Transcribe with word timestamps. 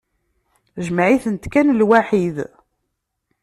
Jmeɛ-itent 0.85 1.49
kan 1.53 1.67
lwaḥid. 1.79 2.37